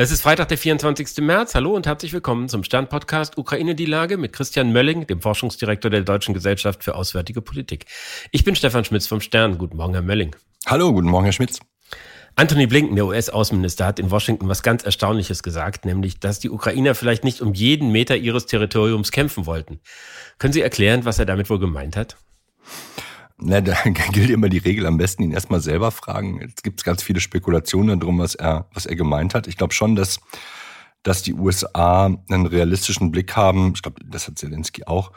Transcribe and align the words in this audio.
Es 0.00 0.12
ist 0.12 0.22
Freitag, 0.22 0.46
der 0.46 0.58
24. 0.58 1.24
März. 1.24 1.56
Hallo 1.56 1.74
und 1.74 1.84
herzlich 1.84 2.12
willkommen 2.12 2.48
zum 2.48 2.62
Stern-Podcast 2.62 3.36
Ukraine 3.36 3.74
die 3.74 3.84
Lage 3.84 4.16
mit 4.16 4.32
Christian 4.32 4.72
Mölling, 4.72 5.08
dem 5.08 5.20
Forschungsdirektor 5.20 5.90
der 5.90 6.02
Deutschen 6.02 6.34
Gesellschaft 6.34 6.84
für 6.84 6.94
Auswärtige 6.94 7.42
Politik. 7.42 7.86
Ich 8.30 8.44
bin 8.44 8.54
Stefan 8.54 8.84
Schmitz 8.84 9.08
vom 9.08 9.20
Stern. 9.20 9.58
Guten 9.58 9.76
Morgen, 9.76 9.94
Herr 9.94 10.02
Mölling. 10.02 10.36
Hallo, 10.66 10.92
guten 10.92 11.08
Morgen, 11.08 11.24
Herr 11.24 11.32
Schmitz. 11.32 11.58
Anthony 12.36 12.68
Blinken, 12.68 12.94
der 12.94 13.06
US-Außenminister, 13.06 13.86
hat 13.86 13.98
in 13.98 14.12
Washington 14.12 14.48
was 14.48 14.62
ganz 14.62 14.84
Erstaunliches 14.84 15.42
gesagt, 15.42 15.84
nämlich, 15.84 16.20
dass 16.20 16.38
die 16.38 16.50
Ukrainer 16.50 16.94
vielleicht 16.94 17.24
nicht 17.24 17.40
um 17.40 17.52
jeden 17.52 17.90
Meter 17.90 18.16
ihres 18.16 18.46
Territoriums 18.46 19.10
kämpfen 19.10 19.46
wollten. 19.46 19.80
Können 20.38 20.52
Sie 20.52 20.62
erklären, 20.62 21.06
was 21.06 21.18
er 21.18 21.26
damit 21.26 21.50
wohl 21.50 21.58
gemeint 21.58 21.96
hat? 21.96 22.16
Na, 23.40 23.60
da 23.60 23.74
gilt 24.12 24.30
immer 24.30 24.48
die 24.48 24.58
Regel, 24.58 24.86
am 24.86 24.98
besten 24.98 25.22
ihn 25.22 25.32
erstmal 25.32 25.60
selber 25.60 25.90
fragen. 25.90 26.40
Es 26.40 26.62
gibt 26.62 26.84
ganz 26.84 27.02
viele 27.02 27.20
Spekulationen 27.20 28.00
darum, 28.00 28.18
was 28.18 28.34
er, 28.34 28.66
was 28.74 28.86
er 28.86 28.96
gemeint 28.96 29.34
hat. 29.34 29.46
Ich 29.46 29.56
glaube 29.56 29.74
schon, 29.74 29.94
dass, 29.94 30.20
dass 31.02 31.22
die 31.22 31.34
USA 31.34 32.06
einen 32.06 32.46
realistischen 32.46 33.10
Blick 33.10 33.36
haben, 33.36 33.72
ich 33.74 33.82
glaube, 33.82 34.00
das 34.04 34.26
hat 34.26 34.38
Zelensky 34.38 34.84
auch, 34.84 35.12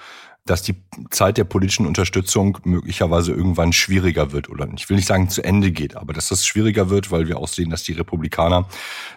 dass 0.46 0.64
die 0.64 0.76
Zeit 1.12 1.38
der 1.38 1.44
politischen 1.44 1.86
Unterstützung 1.86 2.58
möglicherweise 2.64 3.32
irgendwann 3.32 3.74
schwieriger 3.74 4.32
wird 4.32 4.50
oder 4.50 4.68
ich 4.76 4.90
will 4.90 4.96
nicht 4.96 5.08
sagen 5.08 5.30
zu 5.30 5.44
Ende 5.44 5.72
geht, 5.72 5.96
aber 5.96 6.14
dass 6.14 6.30
das 6.30 6.46
schwieriger 6.46 6.90
wird, 6.90 7.12
weil 7.12 7.28
wir 7.28 7.38
auch 7.38 7.48
sehen, 7.48 7.70
dass 7.70 7.84
die 7.84 7.94
Republikaner 7.94 8.68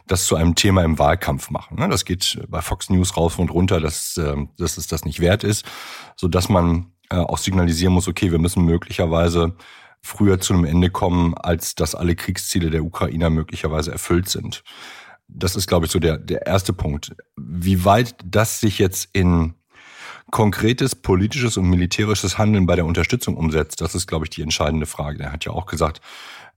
das 0.07 0.27
zu 0.27 0.37
einem 0.37 0.55
Thema 0.55 0.85
im 0.85 0.99
Wahlkampf 0.99 1.49
machen. 1.49 1.79
Ne? 1.79 1.89
Das 1.89 2.05
geht 2.05 2.39
bei 2.49 2.61
Fox 2.61 2.91
News 2.91 3.17
rauf 3.17 3.39
und 3.39 3.51
runter, 3.51 3.81
dass, 3.81 4.19
äh, 4.19 4.37
dass 4.59 4.77
es 4.77 4.87
das 4.87 5.07
nicht 5.07 5.21
wert 5.21 5.45
ist, 5.45 5.65
so 6.15 6.29
dass 6.29 6.51
man 6.51 6.93
äh, 7.15 7.19
auch 7.19 7.39
signalisieren 7.39 7.95
muss, 7.95 8.09
okay, 8.09 8.33
wir 8.33 8.39
müssen 8.39 8.65
möglicherweise 8.65 9.55
früher 10.03 10.41
zu 10.41 10.53
einem 10.53 10.65
Ende 10.65 10.91
kommen, 10.91 11.35
als 11.35 11.75
dass 11.77 11.95
alle 11.95 12.17
Kriegsziele 12.17 12.71
der 12.71 12.85
Ukrainer 12.85 13.31
möglicherweise 13.31 13.93
erfüllt 13.93 14.29
sind. 14.29 14.65
Das 15.29 15.55
ist, 15.57 15.69
glaube 15.69 15.87
ich, 15.87 15.93
so 15.93 15.99
der, 15.99 16.19
der 16.19 16.47
erste 16.47 16.73
Punkt. 16.73 17.15
Wie 17.37 17.85
weit 17.85 18.17
das 18.25 18.61
sich 18.61 18.79
jetzt 18.79 19.09
in 19.13 19.55
konkretes 20.31 20.95
politisches 20.95 21.57
und 21.57 21.71
militärisches 21.71 22.37
Handeln 22.37 22.67
bei 22.67 22.75
der 22.75 22.85
Unterstützung 22.85 23.37
umsetzt, 23.37 23.81
das 23.81 23.95
ist, 23.95 24.07
glaube 24.07 24.27
ich, 24.27 24.31
die 24.31 24.43
entscheidende 24.43 24.87
Frage. 24.87 25.23
Er 25.23 25.33
hat 25.33 25.45
ja 25.45 25.53
auch 25.53 25.67
gesagt, 25.67 26.01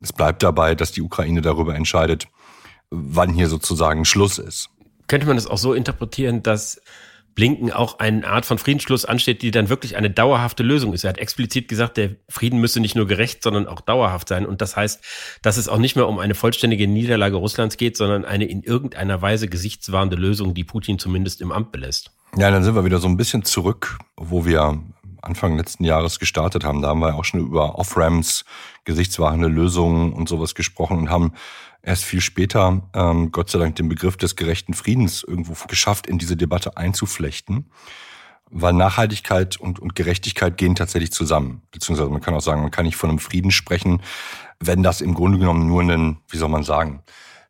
es 0.02 0.12
bleibt 0.12 0.42
dabei, 0.44 0.74
dass 0.74 0.92
die 0.92 1.02
Ukraine 1.02 1.42
darüber 1.42 1.76
entscheidet, 1.76 2.28
wann 2.90 3.30
hier 3.30 3.48
sozusagen 3.48 4.06
Schluss 4.06 4.40
ist. 4.40 4.70
Könnte 5.08 5.28
man 5.28 5.38
das 5.38 5.48
auch 5.48 5.58
so 5.58 5.74
interpretieren, 5.74 6.42
dass 6.44 6.82
Blinken 7.38 7.72
auch 7.72 8.00
eine 8.00 8.28
Art 8.28 8.48
von 8.48 8.58
Friedensschluss 8.58 9.06
ansteht, 9.06 9.44
die 9.44 9.52
dann 9.52 9.70
wirklich 9.70 9.96
eine 9.96 10.10
dauerhafte 10.10 10.64
Lösung 10.64 10.92
ist. 10.94 11.04
Er 11.04 11.12
hat 11.12 11.20
explizit 11.20 11.68
gesagt, 11.68 11.96
der 11.98 12.16
Frieden 12.28 12.60
müsse 12.60 12.80
nicht 12.80 12.96
nur 12.96 13.06
gerecht, 13.06 13.44
sondern 13.44 13.68
auch 13.68 13.80
dauerhaft 13.80 14.28
sein. 14.28 14.44
Und 14.44 14.60
das 14.60 14.76
heißt, 14.76 15.04
dass 15.44 15.58
es 15.58 15.70
auch 15.70 15.78
nicht 15.78 15.96
mehr 15.96 16.08
um 16.08 16.18
eine 16.18 16.34
vollständige 16.34 16.88
Niederlage 16.88 17.36
Russlands 17.36 17.78
geht, 17.78 17.96
sondern 17.96 18.26
eine 18.26 18.46
in 18.46 18.64
irgendeiner 18.64 19.22
Weise 19.22 19.48
gesichtswahrende 19.48 20.16
Lösung, 20.16 20.56
die 20.56 20.64
Putin 20.64 20.98
zumindest 20.98 21.40
im 21.42 21.52
Amt 21.52 21.72
belässt. 21.72 22.10
Ja, 22.36 22.50
dann 22.50 22.64
sind 22.64 22.74
wir 22.74 22.86
wieder 22.86 22.98
so 22.98 23.08
ein 23.08 23.18
bisschen 23.18 23.46
zurück, 23.46 24.00
wo 24.16 24.44
wir 24.44 24.82
Anfang 25.28 25.58
letzten 25.58 25.84
Jahres 25.84 26.20
gestartet 26.20 26.64
haben. 26.64 26.82
Da 26.82 26.90
haben 26.90 27.00
wir 27.00 27.16
auch 27.16 27.26
schon 27.26 27.42
über 27.42 27.78
Off-Ramps, 27.78 28.46
gesichtswahrende 28.86 29.48
Lösungen 29.48 30.14
und 30.14 30.28
sowas 30.28 30.56
gesprochen 30.56 30.98
und 30.98 31.10
haben 31.10 31.34
erst 31.84 32.06
viel 32.06 32.22
später, 32.22 32.82
ähm, 32.94 33.32
Gott 33.32 33.50
sei 33.50 33.60
Dank, 33.60 33.76
den 33.76 33.90
Begriff 33.90 34.18
des 34.18 34.36
gerechten 34.36 34.74
Friedens 34.74 35.24
irgendwo 35.24 35.54
geschafft, 35.68 36.08
in 36.08 36.18
diese 36.18 36.36
Debatte 36.36 36.78
einzuflechten. 36.78 37.70
Weil 38.50 38.74
Nachhaltigkeit 38.74 39.58
und, 39.58 39.78
und 39.80 39.94
Gerechtigkeit 39.94 40.58
gehen 40.58 40.76
tatsächlich 40.76 41.12
zusammen. 41.12 41.64
Beziehungsweise 41.72 42.10
man 42.10 42.22
kann 42.22 42.34
auch 42.34 42.42
sagen, 42.42 42.62
man 42.62 42.72
kann 42.72 42.86
nicht 42.86 42.96
von 42.96 43.10
einem 43.10 43.20
Frieden 43.20 43.52
sprechen, 43.52 44.02
wenn 44.60 44.84
das 44.84 45.02
im 45.02 45.14
Grunde 45.14 45.38
genommen 45.38 45.68
nur 45.68 45.82
ein, 45.82 46.18
wie 46.30 46.38
soll 46.38 46.50
man 46.50 46.64
sagen, 46.64 47.04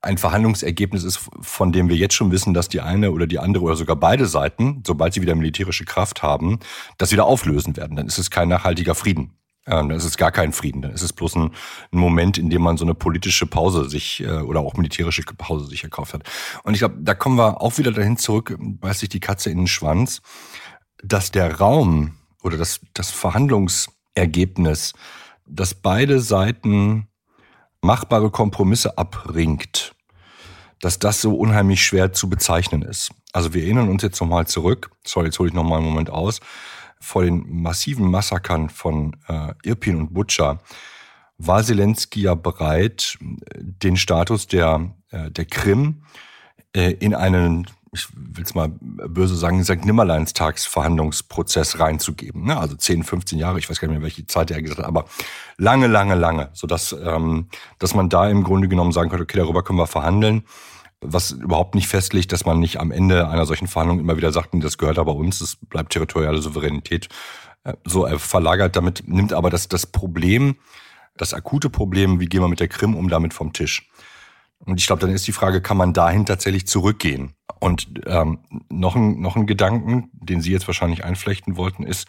ein 0.08 0.18
Verhandlungsergebnis 0.18 1.04
ist, 1.04 1.30
von 1.42 1.72
dem 1.72 1.90
wir 1.90 1.98
jetzt 1.98 2.16
schon 2.16 2.32
wissen, 2.32 2.54
dass 2.54 2.70
die 2.70 2.82
eine 2.82 3.12
oder 3.12 3.28
die 3.28 3.40
andere 3.40 3.66
oder 3.66 3.76
sogar 3.76 3.98
beide 3.98 4.26
Seiten, 4.26 4.82
sobald 4.88 5.14
sie 5.14 5.22
wieder 5.22 5.36
militärische 5.36 5.84
Kraft 5.84 6.23
haben, 6.23 6.60
das 6.98 7.12
wieder 7.12 7.26
auflösen 7.26 7.76
werden. 7.76 7.98
Dann 7.98 8.08
ist 8.08 8.17
es 8.17 8.32
kein 8.32 8.48
nachhaltiger 8.48 8.96
Frieden. 8.96 9.34
Ähm, 9.66 9.90
dann 9.90 9.98
ist 9.98 10.06
es 10.06 10.16
gar 10.16 10.32
kein 10.32 10.54
Frieden. 10.54 10.82
Dann 10.82 10.92
ist 10.92 11.02
es 11.02 11.12
bloß 11.12 11.36
ein, 11.36 11.52
Moment, 11.92 12.38
in 12.38 12.50
dem 12.50 12.62
man 12.62 12.78
so 12.78 12.86
eine 12.86 12.96
politische 12.96 13.46
Pause 13.46 13.90
sich 13.90 14.23
äh, 14.23 14.40
oder 14.40 14.62
auch 14.62 14.76
militärische 14.76 15.23
Pause 15.23 15.67
sich 15.67 15.84
erkauft 15.84 16.14
hat. 16.14 16.23
Und 16.64 16.73
ich 16.73 16.80
glaube, 16.80 16.96
da 17.02 17.14
kommen 17.14 17.38
wir 17.38 17.62
auch 17.62 17.78
wieder 17.78 17.92
dahin 17.92 18.16
zurück, 18.16 18.56
beißt 18.58 19.02
sich 19.02 19.10
die 19.10 19.20
Katze 19.20 19.50
in 19.50 19.58
den 19.58 19.67
Schwanz, 19.67 20.22
dass 21.04 21.32
der 21.32 21.58
Raum 21.58 22.16
oder 22.42 22.56
das, 22.58 22.80
das 22.94 23.12
Verhandlungsergebnis, 23.12 24.94
dass 25.46 25.73
beide 25.73 26.22
Seiten 26.22 27.08
machbare 27.82 28.32
Kompromisse 28.32 28.98
abringt, 28.98 29.94
dass 30.82 30.99
das 30.99 31.21
so 31.21 31.36
unheimlich 31.36 31.83
schwer 31.83 32.14
zu 32.14 32.30
bezeichnen 32.30 32.82
ist. 32.82 33.11
Also 33.33 33.54
wir 33.54 33.64
erinnern 33.64 33.89
uns 33.89 34.04
jetzt 34.04 34.20
nochmal 34.20 34.48
zurück, 34.48 34.92
sorry, 35.05 35.27
jetzt 35.27 35.39
hole 35.39 35.49
ich 35.49 35.55
nochmal 35.55 35.80
einen 35.80 35.88
Moment 35.88 36.10
aus, 36.10 36.39
vor 36.99 37.23
den 37.23 37.45
massiven 37.61 38.10
Massakern 38.10 38.70
von 38.70 39.16
äh, 39.27 39.54
Irpin 39.64 39.98
und 39.98 40.14
Butscha 40.14 40.60
war 41.37 41.64
Zelensky 41.64 42.21
ja 42.21 42.36
bereit, 42.36 43.17
den 43.21 43.98
Status 43.98 44.48
der, 44.48 44.92
äh, 45.11 45.30
der 45.30 45.45
Krim 45.45 46.04
äh, 46.76 46.92
in 46.93 47.14
einen, 47.14 47.67
ich 47.98 48.08
will 48.16 48.44
es 48.44 48.56
mal 48.56 48.70
böse 48.80 49.36
sagen, 49.36 49.64
St. 49.64 49.86
Nimmerleinstagsverhandlungsprozess 49.86 51.80
reinzugeben. 51.80 52.46
Ne? 52.46 52.58
Also 52.58 52.76
10, 52.76 53.04
15 53.04 53.40
Jahre, 53.40 53.60
ich 53.60 53.70
weiß 53.70 53.80
gar 53.80 53.88
nicht 53.88 53.98
mehr, 53.98 54.04
welche 54.04 54.28
Zeit 54.28 54.52
er 54.52 54.62
gesagt 54.62 54.80
hat, 54.80 54.88
aber 54.88 55.06
lange, 55.58 55.88
lange, 55.88 56.16
lange, 56.16 56.50
sodass 56.54 56.94
ähm, 56.94 57.50
dass 57.80 57.94
man 57.94 58.10
da 58.10 58.30
im 58.30 58.44
Grunde 58.44 58.68
genommen 58.68 58.92
sagen 58.92 59.10
könnte, 59.10 59.24
okay, 59.24 59.38
darüber 59.38 59.64
können 59.64 59.80
wir 59.80 59.88
verhandeln 59.88 60.44
was 61.02 61.32
überhaupt 61.32 61.76
nicht 61.76 61.88
festlegt, 61.88 62.32
dass 62.32 62.46
man 62.46 62.60
nicht 62.60 62.80
am 62.80 62.92
Ende 62.92 63.28
einer 63.28 63.46
solchen 63.46 63.68
Verhandlung 63.68 64.00
immer 64.00 64.18
wieder 64.18 64.32
sagt, 64.32 64.50
das 64.54 64.78
gehört 64.78 64.98
aber 64.98 65.16
uns, 65.16 65.42
es 65.42 65.56
bleibt 65.56 65.94
territoriale 65.94 66.42
Souveränität 66.42 67.08
äh, 67.64 67.74
so 67.86 68.08
verlagert. 68.18 68.76
Damit 68.76 69.04
nimmt 69.08 69.34
aber 69.34 69.50
das, 69.50 69.68
das 69.68 69.86
Problem, 69.86 70.56
das 71.16 71.34
akute 71.34 71.70
Problem, 71.70 72.20
wie 72.20 72.26
gehen 72.26 72.42
wir 72.42 72.48
mit 72.48 72.60
der 72.60 72.68
Krim 72.68 72.96
um, 72.96 73.10
damit 73.10 73.34
vom 73.34 73.54
Tisch. 73.54 73.90
Und 74.60 74.80
ich 74.80 74.88
glaube, 74.88 75.02
dann 75.02 75.12
ist 75.12 75.28
die 75.28 75.34
Frage, 75.34 75.62
kann 75.62 75.78
man 75.78 75.94
dahin 75.94 76.26
tatsächlich 76.26 76.68
zurückgehen? 76.68 77.34
Und 77.60 77.88
ähm, 78.06 78.40
noch, 78.70 78.95
ein, 78.95 79.22
noch 79.22 79.36
ein 79.36 79.48
Gedanken, 79.48 80.10
den 80.14 80.42
Sie 80.42 80.52
jetzt 80.52 80.68
wahrscheinlich 80.68 81.04
einflechten 81.04 81.58
wollten, 81.58 81.84
ist 81.84 82.08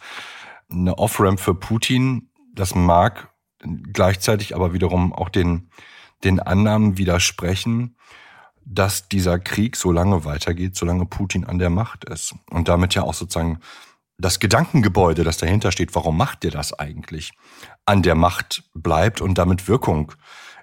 eine 0.69 0.97
Off-Ramp 0.97 1.39
für 1.39 1.55
Putin. 1.55 2.29
Das 2.53 2.75
mag 2.75 3.29
gleichzeitig 3.93 4.55
aber 4.55 4.73
wiederum 4.73 5.13
auch 5.13 5.29
den, 5.29 5.69
den 6.23 6.39
Annahmen 6.39 6.97
widersprechen, 6.97 7.95
dass 8.65 9.07
dieser 9.07 9.39
Krieg 9.39 9.75
so 9.75 9.91
lange 9.91 10.25
weitergeht, 10.25 10.75
solange 10.75 11.05
Putin 11.05 11.45
an 11.45 11.59
der 11.59 11.69
Macht 11.69 12.05
ist. 12.05 12.35
Und 12.49 12.67
damit 12.67 12.93
ja 12.93 13.03
auch 13.03 13.13
sozusagen 13.13 13.59
das 14.19 14.39
Gedankengebäude, 14.39 15.23
das 15.23 15.37
dahinter 15.37 15.71
steht, 15.71 15.95
warum 15.95 16.17
macht 16.17 16.43
der 16.43 16.51
das 16.51 16.77
eigentlich, 16.77 17.31
an 17.85 18.03
der 18.03 18.15
Macht 18.15 18.63
bleibt 18.73 19.21
und 19.21 19.37
damit 19.37 19.67
Wirkung 19.67 20.11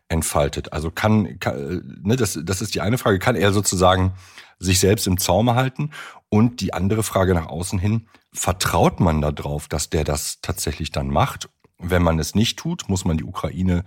entfaltet. 0.09 0.73
Also 0.73 0.91
kann, 0.91 1.39
kann 1.41 2.01
ne, 2.03 2.17
das, 2.17 2.39
das 2.43 2.63
ist 2.63 2.75
die 2.75 2.81
eine 2.81 2.99
Frage, 2.99 3.19
kann 3.19 3.37
er 3.37 3.53
sozusagen 3.53 4.15
sich 4.59 4.81
selbst 4.81 5.07
im 5.07 5.19
Zaume 5.19 5.55
halten? 5.55 5.91
Und 6.29 6.61
die 6.61 6.75
andere 6.75 7.03
Frage 7.03 7.35
nach 7.35 7.47
außen 7.47 7.79
hin, 7.79 8.09
vertraut 8.33 9.01
man 9.01 9.21
darauf, 9.21 9.69
dass 9.69 9.91
der 9.91 10.05
das 10.05 10.41
tatsächlich 10.43 10.91
dann 10.91 11.09
macht? 11.09 11.49
Wenn 11.79 12.03
man 12.03 12.19
es 12.19 12.35
nicht 12.35 12.59
tut, 12.59 12.89
muss 12.89 13.05
man 13.05 13.17
die 13.17 13.25
Ukraine 13.25 13.85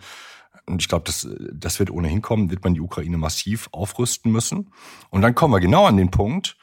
und 0.69 0.81
ich 0.81 0.87
glaube, 0.87 1.05
das, 1.05 1.27
das 1.51 1.79
wird 1.79 1.89
ohnehin 1.89 2.21
kommen, 2.21 2.51
wird 2.51 2.63
man 2.63 2.75
die 2.75 2.81
Ukraine 2.81 3.17
massiv 3.17 3.69
aufrüsten 3.71 4.31
müssen. 4.31 4.71
Und 5.09 5.23
dann 5.23 5.33
kommen 5.33 5.53
wir 5.53 5.59
genau 5.59 5.85
an 5.85 5.97
den 5.97 6.11
Punkt, 6.11 6.57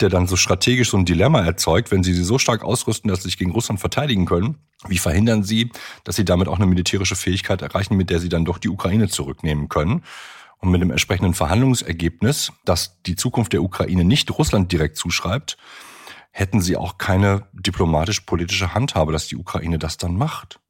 der 0.00 0.08
dann 0.08 0.26
so 0.26 0.36
strategisch 0.36 0.90
so 0.90 0.96
ein 0.96 1.04
Dilemma 1.04 1.40
erzeugt, 1.44 1.90
wenn 1.90 2.02
sie 2.02 2.14
sie 2.14 2.24
so 2.24 2.38
stark 2.38 2.62
ausrüsten, 2.62 3.08
dass 3.08 3.22
sie 3.22 3.28
sich 3.28 3.38
gegen 3.38 3.50
Russland 3.52 3.80
verteidigen 3.80 4.26
können. 4.26 4.58
Wie 4.86 4.98
verhindern 4.98 5.42
sie, 5.42 5.70
dass 6.04 6.16
sie 6.16 6.24
damit 6.24 6.48
auch 6.48 6.56
eine 6.56 6.66
militärische 6.66 7.16
Fähigkeit 7.16 7.62
erreichen, 7.62 7.96
mit 7.96 8.10
der 8.10 8.20
sie 8.20 8.28
dann 8.28 8.44
doch 8.44 8.58
die 8.58 8.68
Ukraine 8.68 9.08
zurücknehmen 9.08 9.68
können? 9.68 10.02
Und 10.58 10.70
mit 10.70 10.82
dem 10.82 10.90
entsprechenden 10.90 11.32
Verhandlungsergebnis, 11.32 12.52
dass 12.66 13.00
die 13.02 13.16
Zukunft 13.16 13.54
der 13.54 13.62
Ukraine 13.62 14.04
nicht 14.04 14.30
Russland 14.36 14.70
direkt 14.70 14.98
zuschreibt, 14.98 15.56
hätten 16.32 16.60
sie 16.60 16.76
auch 16.76 16.98
keine 16.98 17.46
diplomatisch-politische 17.54 18.74
Handhabe, 18.74 19.12
dass 19.12 19.26
die 19.26 19.36
Ukraine 19.36 19.78
das 19.78 19.96
dann 19.96 20.16
macht 20.16 20.60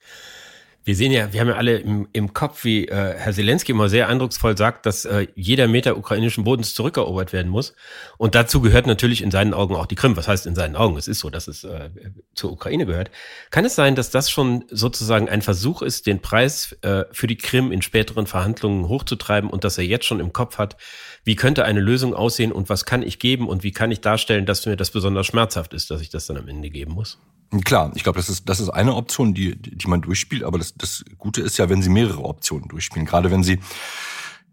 wir 0.84 0.96
sehen 0.96 1.12
ja, 1.12 1.32
wir 1.32 1.40
haben 1.40 1.48
ja 1.48 1.56
alle 1.56 1.76
im, 1.76 2.08
im 2.12 2.32
Kopf, 2.32 2.64
wie 2.64 2.88
äh, 2.88 3.14
Herr 3.14 3.34
Zelensky 3.34 3.72
immer 3.72 3.90
sehr 3.90 4.08
eindrucksvoll 4.08 4.56
sagt, 4.56 4.86
dass 4.86 5.04
äh, 5.04 5.26
jeder 5.34 5.68
Meter 5.68 5.98
ukrainischen 5.98 6.44
Bodens 6.44 6.72
zurückerobert 6.72 7.34
werden 7.34 7.50
muss. 7.50 7.74
Und 8.16 8.34
dazu 8.34 8.62
gehört 8.62 8.86
natürlich 8.86 9.20
in 9.22 9.30
seinen 9.30 9.52
Augen 9.52 9.76
auch 9.76 9.84
die 9.84 9.94
Krim. 9.94 10.16
Was 10.16 10.26
heißt 10.26 10.46
in 10.46 10.54
seinen 10.54 10.76
Augen? 10.76 10.96
Es 10.96 11.06
ist 11.06 11.20
so, 11.20 11.28
dass 11.28 11.48
es 11.48 11.64
äh, 11.64 11.90
zur 12.34 12.50
Ukraine 12.52 12.86
gehört. 12.86 13.10
Kann 13.50 13.66
es 13.66 13.74
sein, 13.74 13.94
dass 13.94 14.10
das 14.10 14.30
schon 14.30 14.64
sozusagen 14.70 15.28
ein 15.28 15.42
Versuch 15.42 15.82
ist, 15.82 16.06
den 16.06 16.22
Preis 16.22 16.76
äh, 16.80 17.04
für 17.12 17.26
die 17.26 17.36
Krim 17.36 17.72
in 17.72 17.82
späteren 17.82 18.26
Verhandlungen 18.26 18.88
hochzutreiben 18.88 19.50
und 19.50 19.64
dass 19.64 19.76
er 19.76 19.84
jetzt 19.84 20.06
schon 20.06 20.20
im 20.20 20.32
Kopf 20.32 20.56
hat, 20.56 20.78
wie 21.24 21.36
könnte 21.36 21.66
eine 21.66 21.80
Lösung 21.80 22.14
aussehen 22.14 22.52
und 22.52 22.70
was 22.70 22.86
kann 22.86 23.02
ich 23.02 23.18
geben 23.18 23.48
und 23.48 23.62
wie 23.62 23.72
kann 23.72 23.90
ich 23.90 24.00
darstellen, 24.00 24.46
dass 24.46 24.64
mir 24.64 24.76
das 24.76 24.90
besonders 24.90 25.26
schmerzhaft 25.26 25.74
ist, 25.74 25.90
dass 25.90 26.00
ich 26.00 26.08
das 26.08 26.26
dann 26.26 26.38
am 26.38 26.48
Ende 26.48 26.70
geben 26.70 26.92
muss? 26.92 27.18
Klar, 27.64 27.90
ich 27.94 28.04
glaube, 28.04 28.18
das 28.18 28.28
ist, 28.28 28.48
das 28.48 28.60
ist 28.60 28.68
eine 28.68 28.94
Option, 28.94 29.34
die, 29.34 29.56
die 29.56 29.88
man 29.88 30.02
durchspielt, 30.02 30.44
aber 30.44 30.58
das, 30.58 30.74
das 30.74 31.04
Gute 31.18 31.40
ist 31.40 31.58
ja, 31.58 31.68
wenn 31.68 31.82
Sie 31.82 31.88
mehrere 31.88 32.24
Optionen 32.24 32.68
durchspielen. 32.68 33.06
Gerade 33.06 33.32
wenn 33.32 33.42
Sie 33.42 33.58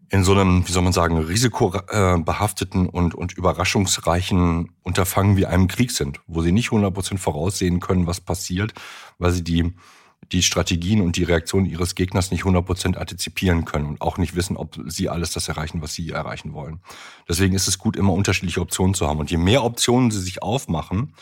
in 0.09 0.23
so 0.23 0.33
einem, 0.33 0.67
wie 0.67 0.71
soll 0.71 0.83
man 0.83 0.93
sagen, 0.93 1.17
risikobehafteten 1.17 2.87
und, 2.87 3.13
und 3.13 3.33
überraschungsreichen 3.33 4.71
Unterfangen 4.83 5.37
wie 5.37 5.45
einem 5.45 5.67
Krieg 5.67 5.91
sind, 5.91 6.21
wo 6.27 6.41
sie 6.41 6.51
nicht 6.51 6.69
100% 6.69 7.17
voraussehen 7.17 7.79
können, 7.79 8.07
was 8.07 8.21
passiert, 8.21 8.73
weil 9.17 9.31
sie 9.31 9.43
die, 9.43 9.73
die 10.31 10.43
Strategien 10.43 11.01
und 11.01 11.17
die 11.17 11.23
Reaktionen 11.23 11.65
ihres 11.65 11.93
Gegners 11.93 12.31
nicht 12.31 12.43
100% 12.43 12.95
antizipieren 12.95 13.65
können 13.65 13.85
und 13.85 14.01
auch 14.01 14.17
nicht 14.17 14.35
wissen, 14.35 14.55
ob 14.55 14.79
sie 14.87 15.09
alles 15.09 15.31
das 15.31 15.49
erreichen, 15.49 15.81
was 15.81 15.93
sie 15.93 16.09
erreichen 16.09 16.53
wollen. 16.53 16.79
Deswegen 17.27 17.53
ist 17.53 17.67
es 17.67 17.77
gut, 17.77 17.97
immer 17.97 18.13
unterschiedliche 18.13 18.61
Optionen 18.61 18.93
zu 18.93 19.07
haben. 19.07 19.19
Und 19.19 19.29
je 19.29 19.37
mehr 19.37 19.63
Optionen 19.63 20.09
sie 20.09 20.21
sich 20.21 20.41
aufmachen, 20.41 21.13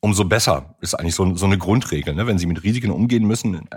umso 0.00 0.24
besser 0.24 0.74
ist 0.80 0.94
eigentlich 0.94 1.14
so, 1.14 1.34
so 1.36 1.46
eine 1.46 1.58
Grundregel. 1.58 2.14
Ne? 2.14 2.26
Wenn 2.26 2.38
Sie 2.38 2.46
mit 2.46 2.62
Risiken 2.62 2.90
umgehen 2.90 3.26
müssen, 3.26 3.68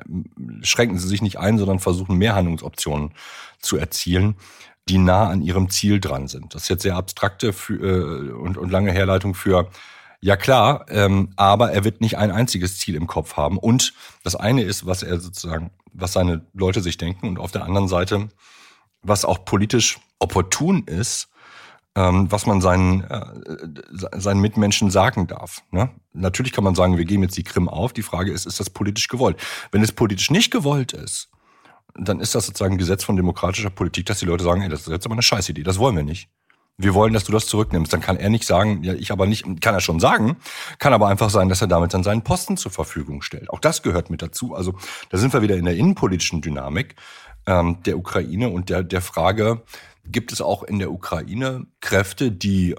schränken 0.62 0.98
Sie 0.98 1.08
sich 1.08 1.22
nicht 1.22 1.38
ein, 1.38 1.58
sondern 1.58 1.80
versuchen 1.80 2.18
mehr 2.18 2.36
Handlungsoptionen 2.36 3.12
zu 3.60 3.78
erzielen, 3.78 4.36
die 4.90 4.98
nah 4.98 5.30
an 5.30 5.42
Ihrem 5.42 5.70
Ziel 5.70 6.00
dran 6.00 6.28
sind. 6.28 6.56
Das 6.56 6.64
ist 6.64 6.70
jetzt 6.70 6.84
sehr 6.84 6.96
abstrakte 6.96 7.54
für, 7.54 7.74
äh, 7.76 8.32
und, 8.32 8.58
und 8.58 8.70
lange 8.70 8.92
Herleitung 8.92 9.34
für 9.34 9.70
ja 10.24 10.38
klar, 10.38 10.86
ähm, 10.88 11.32
aber 11.36 11.74
er 11.74 11.84
wird 11.84 12.00
nicht 12.00 12.18
ein 12.18 12.32
einziges 12.32 12.80
Ziel 12.80 12.96
im 12.96 13.08
Kopf 13.08 13.36
haben. 13.36 13.58
Und 13.58 13.94
das 14.24 14.38
eine 14.38 14.64
ist, 14.64 14.86
was 14.86 15.04
er 15.04 15.20
sozusagen, 15.20 15.72
was 15.92 16.14
seine 16.14 16.46
Leute 16.54 16.80
sich 16.80 16.98
denken, 16.98 17.28
und 17.28 17.40
auf 17.40 17.52
der 17.52 17.66
anderen 17.66 17.90
Seite, 17.90 18.30
was 19.02 19.26
auch 19.26 19.44
politisch 19.44 20.00
opportun 20.20 20.84
ist, 20.86 21.28
ähm, 21.96 22.32
was 22.32 22.46
man 22.46 22.62
seinen, 22.62 23.04
äh, 23.04 23.26
seinen 24.14 24.42
Mitmenschen 24.42 24.90
sagen 24.90 25.28
darf. 25.28 25.64
Ne? 25.72 25.90
Natürlich 26.14 26.52
kann 26.52 26.64
man 26.64 26.76
sagen, 26.76 26.98
wir 26.98 27.06
geben 27.06 27.24
jetzt 27.24 27.38
die 27.38 27.44
Krim 27.44 27.70
auf. 27.70 27.94
Die 27.94 28.02
Frage 28.02 28.32
ist, 28.32 28.46
ist 28.46 28.60
das 28.60 28.70
politisch 28.70 29.08
gewollt? 29.08 29.38
Wenn 29.72 29.84
es 29.84 29.92
politisch 29.92 30.32
nicht 30.32 30.52
gewollt 30.52 30.94
ist, 30.94 31.30
dann 31.96 32.20
ist 32.20 32.34
das 32.34 32.48
sozusagen 32.48 32.76
ein 32.76 32.80
Gesetz 32.80 33.04
von 33.04 33.16
demokratischer 33.16 33.70
Politik, 33.70 34.08
dass 34.08 34.20
die 34.20 34.26
Leute 34.26 34.44
sagen, 34.44 34.62
ey, 34.62 34.70
das 34.70 34.82
ist 34.82 34.88
jetzt 34.88 35.06
aber 35.06 35.14
eine 35.14 35.22
Scheißidee, 35.22 35.64
das 35.64 35.78
wollen 35.78 35.96
wir 35.96 36.04
nicht. 36.04 36.30
Wir 36.78 36.96
wollen, 36.96 37.14
dass 37.14 37.24
du 37.24 37.32
das 37.32 37.46
zurücknimmst. 37.46 37.94
Dann 37.94 38.02
kann 38.02 38.18
er 38.18 38.32
nicht 38.32 38.48
sagen, 38.48 38.84
ja, 38.84 38.94
ich 38.94 39.12
aber 39.12 39.28
nicht, 39.28 39.46
kann 39.62 39.76
er 39.76 39.80
schon 39.80 40.00
sagen, 40.00 40.38
kann 40.80 40.92
aber 40.92 41.08
einfach 41.08 41.30
sein, 41.30 41.48
dass 41.48 41.62
er 41.62 41.68
damit 41.68 41.94
dann 41.94 42.02
seinen 42.02 42.24
Posten 42.24 42.58
zur 42.58 42.72
Verfügung 42.72 43.22
stellt. 43.22 43.52
Auch 43.52 43.60
das 43.60 43.84
gehört 43.84 44.10
mit 44.10 44.24
dazu. 44.24 44.56
Also 44.56 44.74
da 45.12 45.20
sind 45.20 45.34
wir 45.34 45.44
wieder 45.44 45.56
in 45.56 45.66
der 45.66 45.76
innenpolitischen 45.76 46.42
Dynamik 46.42 46.96
ähm, 47.46 47.78
der 47.86 47.98
Ukraine 48.00 48.50
und 48.50 48.70
der, 48.70 48.82
der 48.82 49.02
Frage, 49.02 49.62
gibt 50.06 50.32
es 50.32 50.42
auch 50.42 50.64
in 50.64 50.80
der 50.80 50.92
Ukraine 50.92 51.66
Kräfte, 51.82 52.32
die 52.32 52.76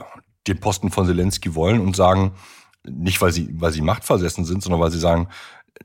den 0.47 0.61
Posten 0.61 0.91
von 0.91 1.07
Zelensky 1.07 1.55
wollen 1.55 1.81
und 1.81 1.97
sagen, 1.97 2.35
nicht 2.87 3.21
weil 3.21 3.33
sie, 3.33 3.49
weil 3.53 3.73
sie 3.73 3.81
machtversessen 3.81 4.45
sind, 4.45 4.63
sondern 4.63 4.81
weil 4.81 4.91
sie 4.91 4.99
sagen, 4.99 5.29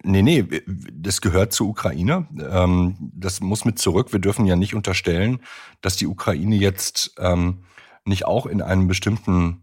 nee, 0.03 0.21
nee, 0.21 0.45
das 0.93 1.21
gehört 1.21 1.53
zur 1.53 1.67
Ukraine. 1.67 2.27
Ähm, 2.51 2.95
das 2.99 3.39
muss 3.39 3.65
mit 3.65 3.79
zurück. 3.79 4.11
Wir 4.11 4.19
dürfen 4.19 4.45
ja 4.45 4.55
nicht 4.55 4.75
unterstellen, 4.75 5.39
dass 5.81 5.95
die 5.95 6.07
Ukraine 6.07 6.55
jetzt 6.55 7.13
ähm, 7.17 7.63
nicht 8.05 8.25
auch 8.25 8.45
in 8.45 8.61
einem 8.61 8.87
bestimmten 8.87 9.61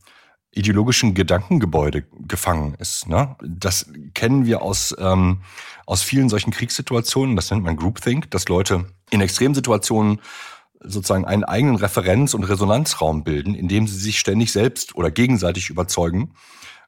ideologischen 0.52 1.12
Gedankengebäude 1.12 2.06
gefangen 2.26 2.74
ist. 2.78 3.08
Ne? 3.08 3.36
Das 3.42 3.90
kennen 4.14 4.46
wir 4.46 4.62
aus, 4.62 4.96
ähm, 4.98 5.42
aus 5.84 6.02
vielen 6.02 6.30
solchen 6.30 6.50
Kriegssituationen. 6.50 7.36
Das 7.36 7.50
nennt 7.50 7.62
man 7.62 7.76
Groupthink, 7.76 8.30
dass 8.30 8.48
Leute 8.48 8.86
in 9.10 9.20
Extremsituationen 9.20 10.20
sozusagen 10.80 11.24
einen 11.24 11.44
eigenen 11.44 11.76
Referenz- 11.76 12.34
und 12.34 12.44
Resonanzraum 12.44 13.24
bilden, 13.24 13.54
in 13.54 13.68
dem 13.68 13.86
sie 13.86 13.98
sich 13.98 14.18
ständig 14.18 14.52
selbst 14.52 14.94
oder 14.94 15.10
gegenseitig 15.10 15.70
überzeugen 15.70 16.34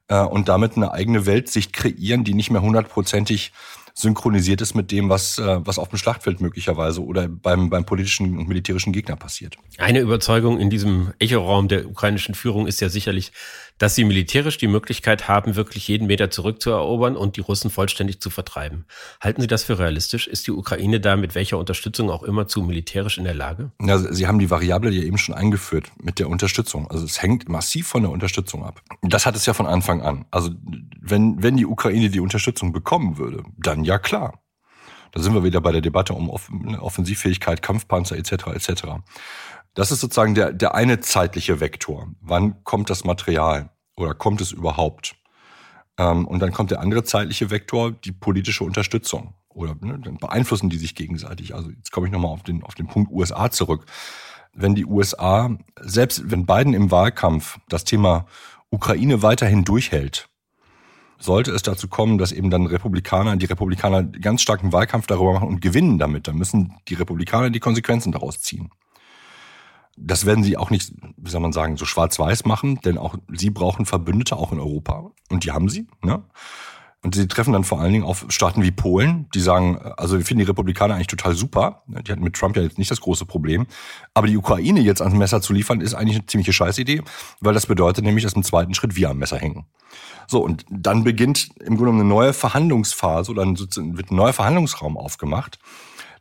äh, 0.08 0.20
und 0.20 0.48
damit 0.48 0.76
eine 0.76 0.92
eigene 0.92 1.26
Weltsicht 1.26 1.72
kreieren, 1.72 2.24
die 2.24 2.34
nicht 2.34 2.50
mehr 2.50 2.62
hundertprozentig 2.62 3.52
synchronisiert 3.98 4.60
ist 4.60 4.74
mit 4.74 4.90
dem, 4.92 5.08
was, 5.08 5.38
äh, 5.38 5.66
was 5.66 5.78
auf 5.78 5.88
dem 5.88 5.98
Schlachtfeld 5.98 6.40
möglicherweise 6.40 7.04
oder 7.04 7.28
beim, 7.28 7.68
beim 7.68 7.84
politischen 7.84 8.38
und 8.38 8.48
militärischen 8.48 8.92
Gegner 8.92 9.16
passiert. 9.16 9.56
Eine 9.78 10.00
Überzeugung 10.00 10.60
in 10.60 10.70
diesem 10.70 11.12
Echoraum 11.18 11.68
der 11.68 11.86
ukrainischen 11.86 12.34
Führung 12.34 12.66
ist 12.66 12.80
ja 12.80 12.88
sicherlich, 12.88 13.32
dass 13.78 13.94
sie 13.94 14.04
militärisch 14.04 14.58
die 14.58 14.66
Möglichkeit 14.66 15.28
haben, 15.28 15.56
wirklich 15.56 15.88
jeden 15.88 16.08
Meter 16.08 16.30
zurückzuerobern 16.30 17.16
und 17.16 17.36
die 17.36 17.40
Russen 17.40 17.70
vollständig 17.70 18.20
zu 18.20 18.28
vertreiben. 18.28 18.84
Halten 19.20 19.40
Sie 19.40 19.46
das 19.46 19.64
für 19.64 19.78
realistisch? 19.78 20.26
Ist 20.26 20.46
die 20.46 20.50
Ukraine 20.50 21.00
da 21.00 21.16
mit 21.16 21.34
welcher 21.34 21.58
Unterstützung 21.58 22.10
auch 22.10 22.24
immer 22.24 22.48
zu 22.48 22.62
militärisch 22.62 23.18
in 23.18 23.24
der 23.24 23.34
Lage? 23.34 23.70
Ja, 23.80 23.98
Sie 23.98 24.26
haben 24.26 24.38
die 24.38 24.50
Variable 24.50 24.90
ja 24.90 25.02
eben 25.02 25.18
schon 25.18 25.34
eingeführt 25.34 25.90
mit 26.02 26.18
der 26.18 26.28
Unterstützung. 26.28 26.90
Also 26.90 27.04
es 27.04 27.22
hängt 27.22 27.48
massiv 27.48 27.86
von 27.86 28.02
der 28.02 28.10
Unterstützung 28.10 28.64
ab. 28.64 28.82
Das 29.02 29.26
hat 29.26 29.36
es 29.36 29.46
ja 29.46 29.54
von 29.54 29.66
Anfang 29.66 30.02
an. 30.02 30.24
Also 30.30 30.50
wenn, 31.00 31.42
wenn 31.42 31.56
die 31.56 31.66
Ukraine 31.66 32.10
die 32.10 32.20
Unterstützung 32.20 32.72
bekommen 32.72 33.16
würde, 33.16 33.44
dann 33.56 33.84
ja 33.88 33.98
klar. 33.98 34.40
Da 35.12 35.20
sind 35.20 35.34
wir 35.34 35.42
wieder 35.42 35.60
bei 35.60 35.72
der 35.72 35.80
Debatte 35.80 36.12
um 36.12 36.28
Offensivfähigkeit, 36.28 37.62
Kampfpanzer 37.62 38.16
etc. 38.16 38.48
etc. 38.48 38.82
Das 39.74 39.90
ist 39.90 40.00
sozusagen 40.00 40.34
der, 40.34 40.52
der 40.52 40.74
eine 40.74 41.00
zeitliche 41.00 41.60
Vektor. 41.60 42.08
Wann 42.20 42.62
kommt 42.64 42.90
das 42.90 43.04
Material 43.04 43.70
oder 43.96 44.14
kommt 44.14 44.40
es 44.40 44.52
überhaupt? 44.52 45.16
Ähm, 45.96 46.26
und 46.26 46.40
dann 46.40 46.52
kommt 46.52 46.70
der 46.70 46.80
andere 46.80 47.04
zeitliche 47.04 47.50
Vektor, 47.50 47.92
die 47.92 48.12
politische 48.12 48.64
Unterstützung. 48.64 49.34
Oder 49.48 49.74
ne, 49.80 49.98
dann 49.98 50.18
beeinflussen 50.18 50.68
die 50.68 50.78
sich 50.78 50.94
gegenseitig. 50.94 51.54
Also 51.54 51.70
jetzt 51.70 51.90
komme 51.90 52.06
ich 52.06 52.12
nochmal 52.12 52.30
auf 52.30 52.42
den, 52.42 52.62
auf 52.62 52.74
den 52.74 52.86
Punkt 52.86 53.10
USA 53.10 53.50
zurück. 53.50 53.86
Wenn 54.52 54.74
die 54.74 54.84
USA, 54.84 55.56
selbst 55.80 56.30
wenn 56.30 56.44
Biden 56.44 56.74
im 56.74 56.90
Wahlkampf 56.90 57.58
das 57.68 57.84
Thema 57.84 58.26
Ukraine 58.70 59.22
weiterhin 59.22 59.64
durchhält, 59.64 60.28
sollte 61.18 61.50
es 61.52 61.62
dazu 61.62 61.88
kommen, 61.88 62.18
dass 62.18 62.32
eben 62.32 62.50
dann 62.50 62.66
Republikaner, 62.66 63.36
die 63.36 63.46
Republikaner 63.46 64.04
ganz 64.04 64.42
starken 64.42 64.72
Wahlkampf 64.72 65.06
darüber 65.06 65.34
machen 65.34 65.48
und 65.48 65.60
gewinnen 65.60 65.98
damit, 65.98 66.28
dann 66.28 66.36
müssen 66.36 66.74
die 66.88 66.94
Republikaner 66.94 67.50
die 67.50 67.60
Konsequenzen 67.60 68.12
daraus 68.12 68.40
ziehen. 68.40 68.70
Das 69.96 70.26
werden 70.26 70.44
sie 70.44 70.56
auch 70.56 70.70
nicht, 70.70 70.92
wie 71.16 71.30
soll 71.30 71.40
man 71.40 71.52
sagen, 71.52 71.76
so 71.76 71.84
schwarz-weiß 71.84 72.44
machen, 72.44 72.80
denn 72.82 72.98
auch 72.98 73.16
sie 73.32 73.50
brauchen 73.50 73.84
Verbündete, 73.84 74.36
auch 74.36 74.52
in 74.52 74.60
Europa. 74.60 75.10
Und 75.28 75.44
die 75.44 75.50
haben 75.50 75.68
sie. 75.68 75.88
Ne? 76.02 76.22
Und 77.04 77.14
sie 77.14 77.28
treffen 77.28 77.52
dann 77.52 77.62
vor 77.62 77.80
allen 77.80 77.92
Dingen 77.92 78.04
auf 78.04 78.26
Staaten 78.28 78.62
wie 78.64 78.72
Polen, 78.72 79.28
die 79.32 79.38
sagen, 79.38 79.78
also 79.96 80.18
wir 80.18 80.24
finden 80.24 80.40
die 80.40 80.48
Republikaner 80.48 80.94
eigentlich 80.94 81.06
total 81.06 81.34
super. 81.34 81.84
Die 81.86 82.10
hatten 82.10 82.24
mit 82.24 82.34
Trump 82.34 82.56
ja 82.56 82.62
jetzt 82.62 82.76
nicht 82.76 82.90
das 82.90 83.00
große 83.00 83.24
Problem. 83.24 83.68
Aber 84.14 84.26
die 84.26 84.36
Ukraine 84.36 84.80
jetzt 84.80 85.00
ans 85.00 85.16
Messer 85.16 85.40
zu 85.40 85.52
liefern, 85.52 85.80
ist 85.80 85.94
eigentlich 85.94 86.16
eine 86.16 86.26
ziemliche 86.26 86.52
Scheißidee, 86.52 87.02
weil 87.40 87.54
das 87.54 87.66
bedeutet 87.66 88.04
nämlich, 88.04 88.24
dass 88.24 88.32
im 88.32 88.42
zweiten 88.42 88.74
Schritt 88.74 88.96
wir 88.96 89.10
am 89.10 89.18
Messer 89.18 89.38
hängen. 89.38 89.66
So, 90.26 90.40
und 90.40 90.66
dann 90.70 91.04
beginnt 91.04 91.50
im 91.60 91.76
Grunde 91.76 91.92
eine 91.92 92.04
neue 92.04 92.32
Verhandlungsphase 92.32 93.30
oder 93.30 93.46
wird 93.46 94.10
ein 94.10 94.16
neuer 94.16 94.32
Verhandlungsraum 94.32 94.96
aufgemacht, 94.96 95.60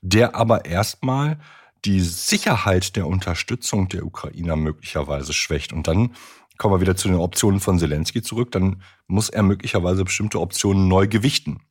der 0.01 0.35
aber 0.35 0.65
erstmal 0.65 1.39
die 1.85 2.01
Sicherheit 2.01 2.95
der 2.95 3.07
Unterstützung 3.07 3.87
der 3.87 4.05
Ukrainer 4.05 4.55
möglicherweise 4.55 5.33
schwächt. 5.33 5.73
Und 5.73 5.87
dann 5.87 6.11
kommen 6.57 6.75
wir 6.75 6.81
wieder 6.81 6.95
zu 6.95 7.07
den 7.07 7.17
Optionen 7.17 7.59
von 7.59 7.79
Zelensky 7.79 8.21
zurück, 8.21 8.51
dann 8.51 8.81
muss 9.07 9.29
er 9.29 9.43
möglicherweise 9.43 10.03
bestimmte 10.03 10.39
Optionen 10.39 10.87
neu 10.87 11.07
gewichten. 11.07 11.61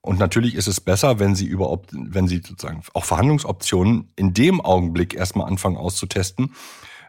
Und 0.00 0.18
natürlich 0.18 0.54
ist 0.54 0.68
es 0.68 0.80
besser, 0.80 1.18
wenn 1.18 1.34
Sie 1.34 1.46
über, 1.46 1.82
wenn 1.90 2.28
Sie 2.28 2.36
sozusagen 2.36 2.82
auch 2.94 3.04
Verhandlungsoptionen 3.04 4.12
in 4.14 4.34
dem 4.34 4.60
Augenblick 4.60 5.14
erstmal 5.14 5.48
anfangen 5.48 5.76
auszutesten, 5.76 6.54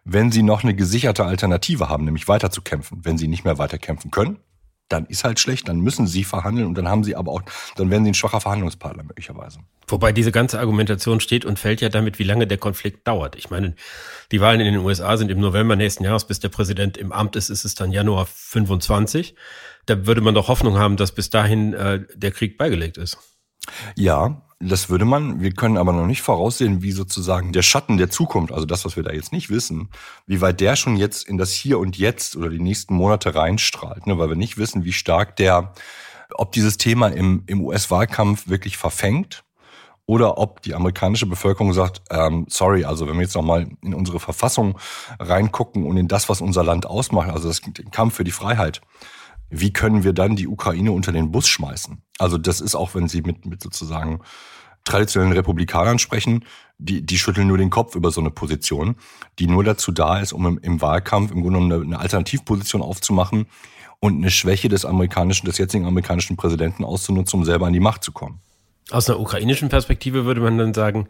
wenn 0.04 0.32
Sie 0.32 0.42
noch 0.42 0.64
eine 0.64 0.74
gesicherte 0.74 1.26
Alternative 1.26 1.90
haben, 1.90 2.06
nämlich 2.06 2.28
weiterzukämpfen. 2.28 3.02
Wenn 3.04 3.18
Sie 3.18 3.28
nicht 3.28 3.44
mehr 3.44 3.60
weiterkämpfen 3.60 4.10
können, 4.10 4.40
dann 4.89 5.06
ist 5.06 5.24
halt 5.24 5.39
schlecht, 5.39 5.67
dann 5.67 5.79
müssen 5.79 6.08
sie 6.08 6.24
verhandeln 6.24 6.67
und 6.67 6.75
dann 6.75 6.88
haben 6.88 7.03
sie 7.03 7.15
aber 7.15 7.32
auch, 7.32 7.41
dann 7.75 7.89
werden 7.89 8.03
sie 8.03 8.12
ein 8.12 8.15
schwacher 8.15 8.41
Verhandlungspartner 8.41 9.03
möglicherweise. 9.03 9.60
Wobei 9.88 10.12
diese 10.12 10.32
ganze 10.32 10.60
Argumentation 10.60 11.20
steht 11.20 11.46
und 11.46 11.60
fällt 11.60 11.82
ja 11.82 11.89
damit, 11.89 12.20
wie 12.20 12.24
lange 12.24 12.48
der 12.48 12.58
Konflikt 12.58 13.08
dauert. 13.08 13.36
Ich 13.36 13.50
meine, 13.50 13.75
die 14.32 14.41
Wahlen 14.41 14.60
in 14.60 14.74
den 14.74 14.84
USA 14.84 15.17
sind 15.17 15.32
im 15.32 15.39
November 15.39 15.75
nächsten 15.75 16.03
Jahres, 16.03 16.25
bis 16.25 16.39
der 16.39 16.50
Präsident 16.50 16.98
im 16.98 17.12
Amt 17.12 17.36
ist, 17.36 17.50
ist 17.50 17.65
es 17.65 17.75
dann 17.75 17.91
Januar 17.91 18.25
25. 18.25 19.36
Da 19.86 20.06
würde 20.06 20.22
man 20.22 20.36
doch 20.36 20.50
Hoffnung 20.50 20.77
haben, 20.77 20.98
dass 20.98 21.13
bis 21.13 21.29
dahin 21.29 21.74
äh, 21.74 22.06
der 22.15 22.32
Krieg 22.32 22.58
beigelegt 22.58 22.98
ist. 22.98 23.17
Ja, 23.96 24.42
das 24.60 24.90
würde 24.90 25.06
man. 25.06 25.40
Wir 25.42 25.52
können 25.52 25.78
aber 25.78 25.94
noch 25.94 26.08
nicht 26.08 26.24
voraussehen, 26.24 26.82
wie 26.82 26.92
sozusagen 26.92 27.54
der 27.54 27.62
Schatten 27.62 27.98
der 27.98 28.10
Zukunft, 28.10 28.52
also 28.52 28.66
das, 28.66 28.86
was 28.86 28.96
wir 28.96 29.04
da 29.04 29.12
jetzt 29.12 29.32
nicht 29.32 29.50
wissen, 29.50 29.90
wie 30.26 30.42
weit 30.42 30.62
der 30.62 30.76
schon 30.76 30.98
jetzt 30.98 31.28
in 31.28 31.38
das 31.38 31.52
Hier 31.52 31.78
und 31.78 31.98
Jetzt 31.98 32.36
oder 32.36 32.50
die 32.50 32.60
nächsten 32.60 32.96
Monate 32.96 33.36
reinstrahlt, 33.36 34.08
ne? 34.08 34.18
weil 34.18 34.30
wir 34.30 34.36
nicht 34.36 34.58
wissen, 34.58 34.84
wie 34.84 34.94
stark 34.94 35.36
der, 35.36 35.74
ob 36.34 36.52
dieses 36.54 36.78
Thema 36.78 37.08
im, 37.10 37.44
im 37.46 37.62
US-Wahlkampf 37.62 38.48
wirklich 38.48 38.78
verfängt 38.78 39.44
oder 40.08 40.40
ob 40.40 40.64
die 40.64 40.74
amerikanische 40.74 41.28
Bevölkerung 41.28 41.74
sagt, 41.74 42.02
ähm, 42.10 42.48
sorry, 42.50 42.84
also 42.84 43.08
wenn 43.08 43.16
wir 43.16 43.24
jetzt 43.24 43.36
nochmal 43.36 43.68
in 43.84 43.94
unsere 43.94 44.20
Verfassung 44.20 44.80
reingucken 45.20 45.86
und 45.86 45.98
in 45.98 46.08
das, 46.08 46.30
was 46.30 46.42
unser 46.42 46.64
Land 46.64 46.88
ausmacht, 46.88 47.30
also 47.30 47.48
das, 47.48 47.62
den 47.62 47.92
Kampf 47.92 48.16
für 48.16 48.24
die 48.24 48.32
Freiheit, 48.32 48.82
wie 49.50 49.72
können 49.72 50.04
wir 50.04 50.13
dann 50.13 50.36
die 50.36 50.48
Ukraine 50.48 50.92
unter 50.92 51.12
den 51.12 51.32
Bus 51.32 51.48
schmeißen? 51.48 52.01
Also 52.20 52.38
das 52.38 52.62
ist 52.62 52.75
auch, 52.75 52.96
wenn 52.96 53.08
Sie 53.08 53.22
mit, 53.22 53.46
mit 53.46 53.63
sozusagen 53.63 54.22
traditionellen 54.84 55.34
Republikanern 55.34 56.00
sprechen, 56.00 56.46
die, 56.77 57.06
die 57.06 57.18
schütteln 57.18 57.48
nur 57.48 57.58
den 57.58 57.70
Kopf 57.70 57.96
über 57.96 58.12
so 58.12 58.22
eine 58.22 58.32
Position, 58.32 58.96
die 59.39 59.48
nur 59.48 59.63
dazu 59.63 59.92
da 59.92 60.20
ist, 60.20 60.34
um 60.34 60.46
im, 60.46 60.58
im 60.60 60.82
Wahlkampf 60.82 61.32
im 61.32 61.42
Grunde 61.42 61.60
genommen 61.60 61.72
eine, 61.72 61.84
eine 61.84 62.00
Alternativposition 62.00 62.82
aufzumachen 62.82 63.48
und 64.00 64.16
eine 64.16 64.32
Schwäche 64.32 64.70
des 64.70 64.86
amerikanischen, 64.86 65.46
des 65.46 65.58
jetzigen 65.58 65.86
amerikanischen 65.86 66.38
Präsidenten 66.38 66.84
auszunutzen, 66.84 67.39
um 67.39 67.46
selber 67.46 67.68
an 67.68 67.74
die 67.74 67.80
Macht 67.80 68.04
zu 68.04 68.12
kommen. 68.12 68.39
Aus 68.92 69.10
einer 69.10 69.20
ukrainischen 69.20 69.70
Perspektive 69.70 70.25
würde 70.25 70.39
man 70.39 70.58
dann 70.58 70.74
sagen, 70.74 71.10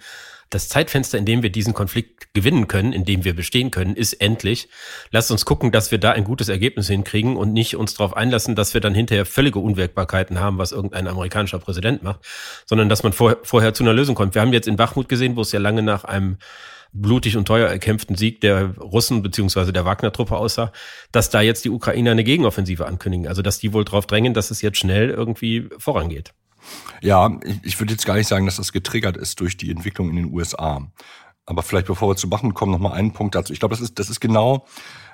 das 0.49 0.69
Zeitfenster, 0.69 1.17
in 1.17 1.25
dem 1.25 1.43
wir 1.43 1.49
diesen 1.49 1.73
Konflikt 1.73 2.33
gewinnen 2.33 2.67
können, 2.67 2.93
in 2.93 3.03
dem 3.05 3.23
wir 3.25 3.35
bestehen 3.35 3.71
können, 3.71 3.95
ist 3.95 4.13
endlich. 4.13 4.69
Lasst 5.11 5.31
uns 5.31 5.45
gucken, 5.45 5.71
dass 5.71 5.91
wir 5.91 5.97
da 5.97 6.11
ein 6.11 6.23
gutes 6.23 6.49
Ergebnis 6.49 6.87
hinkriegen 6.87 7.35
und 7.35 7.53
nicht 7.53 7.75
uns 7.75 7.95
darauf 7.95 8.15
einlassen, 8.15 8.55
dass 8.55 8.73
wir 8.73 8.81
dann 8.81 8.93
hinterher 8.93 9.25
völlige 9.25 9.59
Unwirkbarkeiten 9.59 10.39
haben, 10.39 10.57
was 10.57 10.71
irgendein 10.71 11.07
amerikanischer 11.07 11.59
Präsident 11.59 12.03
macht, 12.03 12.21
sondern 12.65 12.89
dass 12.89 13.03
man 13.03 13.13
vor, 13.13 13.37
vorher 13.43 13.73
zu 13.73 13.83
einer 13.83 13.93
Lösung 13.93 14.15
kommt. 14.15 14.35
Wir 14.35 14.41
haben 14.41 14.53
jetzt 14.53 14.67
in 14.67 14.75
Bachmut 14.75 15.09
gesehen, 15.09 15.35
wo 15.35 15.41
es 15.41 15.51
ja 15.51 15.59
lange 15.59 15.81
nach 15.81 16.03
einem 16.03 16.37
blutig 16.93 17.37
und 17.37 17.45
teuer 17.45 17.67
erkämpften 17.67 18.15
Sieg 18.15 18.41
der 18.41 18.75
Russen 18.77 19.21
beziehungsweise 19.21 19.73
der 19.73 19.85
Wagner-Truppe 19.85 20.35
aussah, 20.35 20.71
dass 21.11 21.29
da 21.29 21.41
jetzt 21.41 21.65
die 21.65 21.69
Ukrainer 21.69 22.11
eine 22.11 22.23
Gegenoffensive 22.23 22.85
ankündigen. 22.85 23.27
Also 23.27 23.41
dass 23.41 23.59
die 23.59 23.73
wohl 23.73 23.85
drauf 23.85 24.07
drängen, 24.07 24.33
dass 24.33 24.51
es 24.51 24.61
jetzt 24.61 24.77
schnell 24.77 25.09
irgendwie 25.09 25.69
vorangeht. 25.77 26.33
Ja, 27.01 27.37
ich, 27.63 27.79
würde 27.79 27.93
jetzt 27.93 28.05
gar 28.05 28.15
nicht 28.15 28.27
sagen, 28.27 28.45
dass 28.45 28.57
das 28.57 28.71
getriggert 28.71 29.17
ist 29.17 29.39
durch 29.39 29.57
die 29.57 29.71
Entwicklung 29.71 30.09
in 30.09 30.15
den 30.15 30.33
USA. 30.33 30.81
Aber 31.45 31.63
vielleicht 31.63 31.87
bevor 31.87 32.09
wir 32.09 32.15
zu 32.15 32.29
Bachmut 32.29 32.55
kommen, 32.55 32.71
noch 32.71 32.79
mal 32.79 32.93
einen 32.93 33.13
Punkt 33.13 33.35
dazu. 33.35 33.53
Ich 33.53 33.59
glaube, 33.59 33.73
das 33.73 33.81
ist, 33.81 33.99
das 33.99 34.09
ist 34.09 34.19
genau 34.19 34.65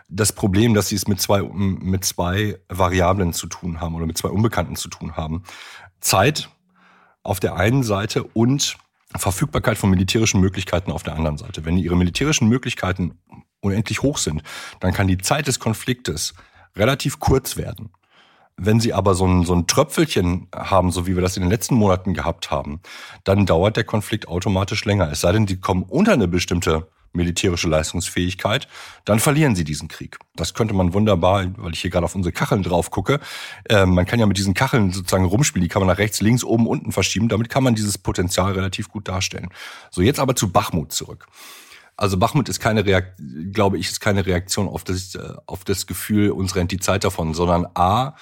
das 0.10 0.34
Problem, 0.34 0.74
dass 0.74 0.90
sie 0.90 0.96
es 0.96 1.08
mit 1.08 1.22
zwei, 1.22 1.42
mit 1.42 2.04
zwei 2.06 2.60
Variablen 2.70 3.34
zu 3.34 3.48
tun 3.48 3.80
haben 3.80 3.96
oder 3.96 4.06
mit 4.06 4.18
zwei 4.18 4.30
Unbekannten 4.30 4.76
zu 4.76 4.90
tun 4.90 5.16
haben. 5.16 5.44
Zeit 6.00 6.50
auf 7.24 7.40
der 7.40 7.56
einen 7.56 7.84
Seite 7.84 8.24
und 8.24 8.78
Verfügbarkeit 9.16 9.78
von 9.78 9.90
militärischen 9.90 10.42
Möglichkeiten 10.42 10.92
auf 10.92 11.04
der 11.04 11.16
anderen 11.16 11.38
Seite. 11.38 11.66
Wenn 11.66 11.78
ihre 11.78 11.96
militärischen 11.96 12.48
Möglichkeiten 12.48 13.20
unendlich 13.62 14.02
hoch 14.02 14.18
sind, 14.18 14.44
dann 14.80 14.94
kann 14.94 15.08
die 15.08 15.18
Zeit 15.18 15.48
des 15.48 15.60
Konfliktes 15.60 16.34
relativ 16.76 17.20
kurz 17.20 17.56
werden. 17.56 17.92
Wenn 18.58 18.80
Sie 18.80 18.94
aber 18.94 19.16
so 19.16 19.26
ein, 19.26 19.46
so 19.46 19.54
ein 19.54 19.68
Tröpfelchen 19.68 20.48
haben, 20.56 20.92
so 20.92 21.08
wie 21.08 21.16
wir 21.16 21.22
das 21.22 21.38
in 21.38 21.44
den 21.44 21.50
letzten 21.50 21.76
Monaten 21.76 22.14
gehabt 22.14 22.52
haben, 22.52 22.82
dann 23.24 23.46
dauert 23.46 23.78
der 23.78 23.84
Konflikt 23.84 24.28
automatisch 24.28 24.86
länger. 24.86 25.12
Es 25.12 25.22
sei 25.22 25.32
denn, 25.32 25.46
die 25.46 25.60
kommen 25.60 25.84
unter 25.84 26.14
eine 26.14 26.28
bestimmte 26.28 26.88
militärische 27.14 27.70
Leistungsfähigkeit, 27.70 28.68
dann 29.06 29.20
verlieren 29.20 29.56
sie 29.56 29.64
diesen 29.64 29.88
Krieg. 29.88 30.18
Das 30.36 30.54
könnte 30.54 30.74
man 30.74 30.94
wunderbar, 30.94 31.46
weil 31.58 31.74
ich 31.74 31.80
hier 31.80 31.92
gerade 31.92 32.06
auf 32.06 32.16
unsere 32.16 32.34
Kacheln 32.34 32.64
drauf 32.64 32.92
gucke, 32.92 33.20
äh, 33.70 33.86
man 33.86 34.06
kann 34.06 34.20
ja 34.20 34.26
mit 34.26 34.38
diesen 34.38 34.54
Kacheln 34.54 34.92
sozusagen 34.92 35.26
rumspielen, 35.26 35.64
die 35.64 35.70
kann 35.70 35.82
man 35.82 35.90
nach 35.90 36.00
rechts, 36.00 36.22
links, 36.22 36.44
oben, 36.44 36.68
unten 36.68 36.92
verschieben, 36.92 37.30
damit 37.30 37.50
kann 37.50 37.64
man 37.64 37.76
dieses 37.76 37.98
Potenzial 37.98 38.54
relativ 38.54 38.90
gut 38.90 39.08
darstellen. 39.08 39.50
So, 39.92 40.02
jetzt 40.02 40.20
aber 40.20 40.36
zu 40.36 40.52
Bachmut 40.52 40.92
zurück. 40.92 41.28
Also 41.96 42.18
Bachmut 42.18 42.50
ist 42.50 42.60
keine 42.60 42.86
Reaktion, 42.86 43.52
glaube 43.52 43.78
ich, 43.78 43.90
ist 43.90 44.00
keine 44.00 44.26
Reaktion 44.26 44.68
auf 44.68 44.84
das, 44.84 45.16
äh, 45.16 45.34
auf 45.46 45.64
das 45.64 45.86
Gefühl, 45.88 46.32
uns 46.32 46.56
rennt 46.56 46.72
die 46.72 46.80
Zeit 46.80 47.04
davon, 47.04 47.34
sondern 47.34 47.68
A, 47.76 48.16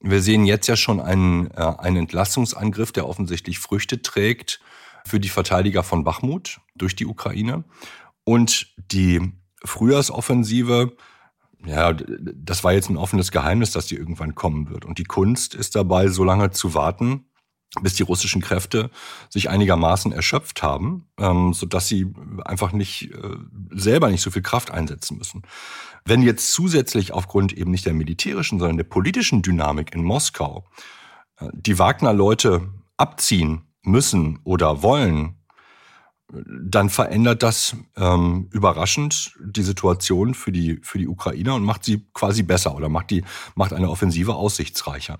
wir 0.00 0.20
sehen 0.20 0.44
jetzt 0.44 0.66
ja 0.66 0.76
schon 0.76 1.00
einen, 1.00 1.50
äh, 1.52 1.74
einen 1.78 1.98
Entlastungsangriff, 1.98 2.92
der 2.92 3.08
offensichtlich 3.08 3.58
Früchte 3.58 4.02
trägt 4.02 4.60
für 5.06 5.20
die 5.20 5.28
Verteidiger 5.28 5.82
von 5.82 6.04
Bachmut 6.04 6.60
durch 6.74 6.96
die 6.96 7.06
Ukraine. 7.06 7.64
Und 8.24 8.74
die 8.76 9.32
Frühjahrsoffensive, 9.64 10.96
ja, 11.64 11.92
das 11.92 12.64
war 12.64 12.72
jetzt 12.72 12.90
ein 12.90 12.96
offenes 12.96 13.30
Geheimnis, 13.30 13.70
dass 13.70 13.86
die 13.86 13.96
irgendwann 13.96 14.34
kommen 14.34 14.70
wird. 14.70 14.84
Und 14.84 14.98
die 14.98 15.04
Kunst 15.04 15.54
ist 15.54 15.76
dabei, 15.76 16.08
so 16.08 16.24
lange 16.24 16.50
zu 16.50 16.74
warten, 16.74 17.26
bis 17.80 17.94
die 17.94 18.02
russischen 18.02 18.42
Kräfte 18.42 18.90
sich 19.30 19.48
einigermaßen 19.48 20.12
erschöpft 20.12 20.62
haben, 20.62 21.06
ähm, 21.18 21.54
so 21.54 21.64
dass 21.64 21.88
sie 21.88 22.12
einfach 22.44 22.72
nicht 22.72 23.10
äh, 23.12 23.36
selber 23.70 24.10
nicht 24.10 24.20
so 24.20 24.30
viel 24.30 24.42
Kraft 24.42 24.70
einsetzen 24.70 25.16
müssen. 25.16 25.42
Wenn 26.04 26.22
jetzt 26.22 26.52
zusätzlich 26.52 27.12
aufgrund 27.12 27.52
eben 27.52 27.70
nicht 27.70 27.86
der 27.86 27.94
militärischen, 27.94 28.58
sondern 28.58 28.76
der 28.76 28.84
politischen 28.84 29.40
Dynamik 29.40 29.94
in 29.94 30.04
Moskau 30.04 30.66
äh, 31.38 31.48
die 31.52 31.78
Wagner-Leute 31.78 32.68
abziehen 32.98 33.62
müssen 33.82 34.40
oder 34.44 34.82
wollen, 34.82 35.36
dann 36.46 36.88
verändert 36.88 37.42
das 37.42 37.76
ähm, 37.96 38.48
überraschend 38.52 39.34
die 39.40 39.62
Situation 39.62 40.34
für 40.34 40.50
die 40.50 40.78
für 40.82 40.98
die 40.98 41.08
Ukrainer 41.08 41.54
und 41.54 41.64
macht 41.64 41.84
sie 41.84 42.06
quasi 42.14 42.42
besser 42.42 42.74
oder 42.74 42.88
macht 42.88 43.10
die 43.10 43.22
macht 43.54 43.72
eine 43.72 43.90
Offensive 43.90 44.34
aussichtsreicher. 44.34 45.18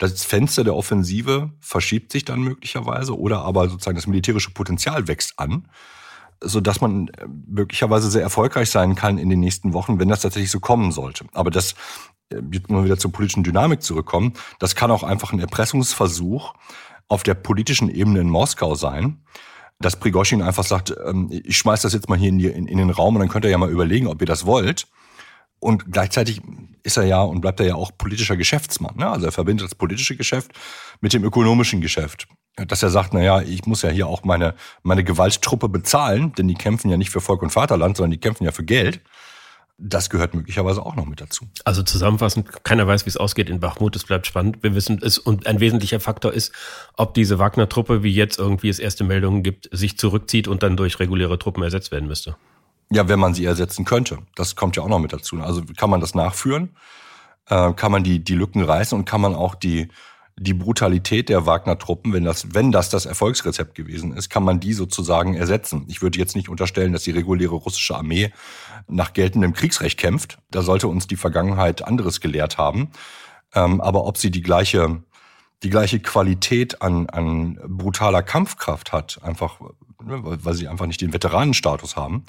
Das 0.00 0.24
Fenster 0.24 0.64
der 0.64 0.74
Offensive 0.74 1.50
verschiebt 1.60 2.10
sich 2.10 2.24
dann 2.24 2.40
möglicherweise 2.40 3.18
oder 3.18 3.42
aber 3.42 3.68
sozusagen 3.68 3.96
das 3.96 4.06
militärische 4.06 4.50
Potenzial 4.50 5.08
wächst 5.08 5.38
an, 5.38 5.68
so 6.40 6.60
dass 6.60 6.80
man 6.80 7.08
äh, 7.08 7.26
möglicherweise 7.46 8.10
sehr 8.10 8.22
erfolgreich 8.22 8.70
sein 8.70 8.94
kann 8.94 9.18
in 9.18 9.28
den 9.28 9.40
nächsten 9.40 9.74
Wochen, 9.74 10.00
wenn 10.00 10.08
das 10.08 10.22
tatsächlich 10.22 10.50
so 10.50 10.58
kommen 10.58 10.90
sollte. 10.90 11.26
Aber 11.34 11.50
das 11.50 11.74
äh, 12.30 12.40
jetzt 12.50 12.70
mal 12.70 12.84
wieder 12.84 12.98
zur 12.98 13.12
politischen 13.12 13.44
Dynamik 13.44 13.82
zurückkommen, 13.82 14.32
das 14.58 14.74
kann 14.74 14.90
auch 14.90 15.02
einfach 15.02 15.34
ein 15.34 15.38
Erpressungsversuch 15.38 16.54
auf 17.08 17.22
der 17.22 17.34
politischen 17.34 17.90
Ebene 17.90 18.20
in 18.20 18.30
Moskau 18.30 18.74
sein 18.74 19.22
dass 19.80 19.96
Prigoshin 19.96 20.42
einfach 20.42 20.64
sagt, 20.64 20.94
ähm, 21.06 21.30
ich 21.30 21.56
schmeiß 21.56 21.82
das 21.82 21.94
jetzt 21.94 22.08
mal 22.08 22.18
hier 22.18 22.28
in, 22.28 22.38
die, 22.38 22.48
in, 22.48 22.66
in 22.66 22.78
den 22.78 22.90
Raum 22.90 23.16
und 23.16 23.20
dann 23.20 23.30
könnt 23.30 23.44
ihr 23.44 23.50
ja 23.50 23.58
mal 23.58 23.70
überlegen, 23.70 24.06
ob 24.06 24.20
ihr 24.20 24.26
das 24.26 24.44
wollt. 24.44 24.86
Und 25.60 25.92
gleichzeitig 25.92 26.40
ist 26.82 26.96
er 26.96 27.04
ja 27.04 27.22
und 27.22 27.40
bleibt 27.40 27.60
er 27.60 27.66
ja 27.66 27.74
auch 27.74 27.92
politischer 27.96 28.36
Geschäftsmann. 28.36 28.96
Ne? 28.96 29.08
Also 29.08 29.26
er 29.26 29.32
verbindet 29.32 29.66
das 29.66 29.74
politische 29.74 30.16
Geschäft 30.16 30.52
mit 31.00 31.12
dem 31.12 31.22
ökonomischen 31.24 31.80
Geschäft. 31.80 32.26
Dass 32.56 32.82
er 32.82 32.90
sagt, 32.90 33.14
na 33.14 33.22
ja, 33.22 33.40
ich 33.42 33.66
muss 33.66 33.82
ja 33.82 33.90
hier 33.90 34.06
auch 34.06 34.24
meine, 34.24 34.54
meine 34.82 35.04
Gewalttruppe 35.04 35.68
bezahlen, 35.68 36.32
denn 36.32 36.48
die 36.48 36.54
kämpfen 36.54 36.90
ja 36.90 36.96
nicht 36.96 37.10
für 37.10 37.20
Volk 37.20 37.42
und 37.42 37.50
Vaterland, 37.50 37.96
sondern 37.96 38.10
die 38.10 38.20
kämpfen 38.20 38.44
ja 38.44 38.52
für 38.52 38.64
Geld 38.64 39.00
das 39.80 40.10
gehört 40.10 40.34
möglicherweise 40.34 40.84
auch 40.84 40.94
noch 40.94 41.06
mit 41.06 41.20
dazu. 41.20 41.46
Also 41.64 41.82
zusammenfassend, 41.82 42.64
keiner 42.64 42.86
weiß, 42.86 43.06
wie 43.06 43.10
es 43.10 43.16
ausgeht 43.16 43.48
in 43.48 43.60
Bachmut. 43.60 43.96
Es 43.96 44.04
bleibt 44.04 44.26
spannend. 44.26 44.62
Wir 44.62 44.74
wissen 44.74 45.00
es 45.02 45.18
und 45.18 45.46
ein 45.46 45.60
wesentlicher 45.60 46.00
Faktor 46.00 46.32
ist, 46.32 46.52
ob 46.96 47.14
diese 47.14 47.38
Wagner-Truppe, 47.38 48.02
wie 48.02 48.12
jetzt 48.12 48.38
irgendwie 48.38 48.68
es 48.68 48.78
erste 48.78 49.04
Meldungen 49.04 49.42
gibt, 49.42 49.68
sich 49.72 49.98
zurückzieht 49.98 50.48
und 50.48 50.62
dann 50.62 50.76
durch 50.76 51.00
reguläre 51.00 51.38
Truppen 51.38 51.62
ersetzt 51.62 51.90
werden 51.92 52.08
müsste. 52.08 52.36
Ja, 52.92 53.08
wenn 53.08 53.20
man 53.20 53.34
sie 53.34 53.44
ersetzen 53.44 53.84
könnte. 53.84 54.18
Das 54.34 54.56
kommt 54.56 54.76
ja 54.76 54.82
auch 54.82 54.88
noch 54.88 54.98
mit 54.98 55.12
dazu. 55.12 55.40
Also 55.40 55.62
kann 55.76 55.90
man 55.90 56.00
das 56.00 56.14
nachführen? 56.14 56.76
Äh, 57.48 57.72
kann 57.74 57.92
man 57.92 58.02
die, 58.02 58.22
die 58.22 58.34
Lücken 58.34 58.62
reißen 58.64 58.98
und 58.98 59.04
kann 59.04 59.20
man 59.20 59.34
auch 59.34 59.54
die, 59.54 59.88
die 60.36 60.54
Brutalität 60.54 61.28
der 61.28 61.46
Wagner-Truppen, 61.46 62.12
wenn 62.12 62.24
das, 62.24 62.54
wenn 62.54 62.72
das 62.72 62.88
das 62.88 63.06
Erfolgsrezept 63.06 63.74
gewesen 63.74 64.14
ist, 64.14 64.30
kann 64.30 64.42
man 64.42 64.58
die 64.58 64.72
sozusagen 64.72 65.34
ersetzen. 65.34 65.84
Ich 65.88 66.00
würde 66.00 66.18
jetzt 66.18 66.34
nicht 66.34 66.48
unterstellen, 66.48 66.92
dass 66.92 67.02
die 67.02 67.10
reguläre 67.10 67.54
russische 67.54 67.94
Armee 67.94 68.32
nach 68.88 69.12
geltendem 69.12 69.52
Kriegsrecht 69.52 69.98
kämpft. 69.98 70.38
Da 70.50 70.62
sollte 70.62 70.88
uns 70.88 71.06
die 71.06 71.16
Vergangenheit 71.16 71.86
anderes 71.86 72.20
gelehrt 72.20 72.58
haben. 72.58 72.90
Ähm, 73.54 73.80
aber 73.80 74.06
ob 74.06 74.16
sie 74.16 74.30
die 74.30 74.42
gleiche, 74.42 75.02
die 75.62 75.70
gleiche 75.70 76.00
Qualität 76.00 76.82
an, 76.82 77.08
an 77.10 77.60
brutaler 77.68 78.22
Kampfkraft 78.22 78.92
hat, 78.92 79.20
einfach, 79.22 79.60
ne, 80.02 80.20
weil 80.22 80.54
sie 80.54 80.68
einfach 80.68 80.86
nicht 80.86 81.02
den 81.02 81.12
Veteranenstatus 81.12 81.96
haben, 81.96 82.24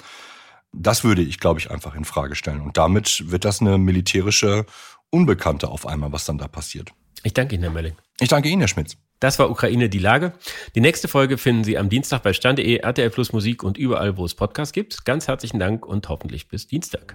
das 0.72 1.04
würde 1.04 1.22
ich, 1.22 1.38
glaube 1.38 1.60
ich, 1.60 1.70
einfach 1.70 1.94
in 1.94 2.04
Frage 2.04 2.34
stellen. 2.34 2.60
Und 2.60 2.76
damit 2.76 3.30
wird 3.30 3.44
das 3.44 3.60
eine 3.60 3.78
militärische 3.78 4.66
Unbekannte 5.10 5.68
auf 5.68 5.86
einmal, 5.86 6.12
was 6.12 6.24
dann 6.24 6.38
da 6.38 6.48
passiert. 6.48 6.92
Ich 7.22 7.34
danke 7.34 7.54
Ihnen, 7.54 7.64
Herr 7.64 7.72
Melling. 7.72 7.94
Ich 8.20 8.28
danke 8.28 8.48
Ihnen, 8.48 8.60
Herr 8.60 8.68
Schmitz. 8.68 8.96
Das 9.20 9.38
war 9.38 9.50
Ukraine 9.50 9.88
die 9.88 9.98
Lage. 9.98 10.32
Die 10.74 10.80
nächste 10.80 11.06
Folge 11.06 11.38
finden 11.38 11.62
Sie 11.62 11.78
am 11.78 11.88
Dienstag 11.88 12.24
bei 12.24 12.32
Stern.de, 12.32 12.78
RTL 12.78 13.10
Plus 13.10 13.32
Musik 13.32 13.62
und 13.62 13.78
überall, 13.78 14.16
wo 14.16 14.24
es 14.24 14.34
Podcasts 14.34 14.72
gibt. 14.72 15.04
Ganz 15.04 15.28
herzlichen 15.28 15.60
Dank 15.60 15.86
und 15.86 16.08
hoffentlich 16.08 16.48
bis 16.48 16.66
Dienstag. 16.66 17.14